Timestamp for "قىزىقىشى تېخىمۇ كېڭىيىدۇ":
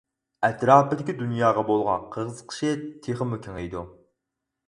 2.15-3.83